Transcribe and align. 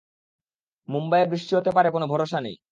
মুম্বাইয়ে 0.89 1.29
বৃষ্টি 1.31 1.53
হতে 1.55 1.71
পারে 1.73 1.89
কোন 1.91 2.03
ভরসা 2.07 2.39
নেই। 2.41 2.55